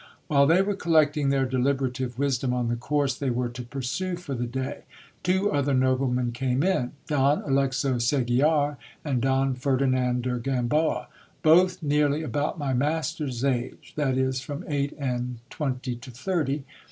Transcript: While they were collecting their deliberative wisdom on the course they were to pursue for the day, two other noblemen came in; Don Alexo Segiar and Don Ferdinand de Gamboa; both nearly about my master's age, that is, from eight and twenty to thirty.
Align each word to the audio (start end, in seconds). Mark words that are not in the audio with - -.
While 0.25 0.47
they 0.47 0.63
were 0.63 0.73
collecting 0.73 1.29
their 1.29 1.45
deliberative 1.45 2.17
wisdom 2.17 2.53
on 2.55 2.69
the 2.69 2.75
course 2.75 3.13
they 3.13 3.29
were 3.29 3.49
to 3.49 3.61
pursue 3.61 4.15
for 4.15 4.33
the 4.33 4.47
day, 4.47 4.81
two 5.21 5.51
other 5.51 5.75
noblemen 5.75 6.31
came 6.31 6.63
in; 6.63 6.93
Don 7.07 7.43
Alexo 7.43 7.97
Segiar 7.97 8.77
and 9.05 9.21
Don 9.21 9.53
Ferdinand 9.53 10.23
de 10.23 10.39
Gamboa; 10.39 11.07
both 11.43 11.83
nearly 11.83 12.23
about 12.23 12.57
my 12.57 12.73
master's 12.73 13.45
age, 13.45 13.93
that 13.95 14.17
is, 14.17 14.41
from 14.41 14.65
eight 14.67 14.95
and 14.97 15.37
twenty 15.51 15.95
to 15.97 16.09
thirty. 16.09 16.63